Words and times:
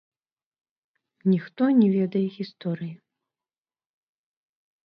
Ніхто 1.33 1.63
не 1.81 1.89
ведае 1.97 2.23
гісторыі. 2.39 2.93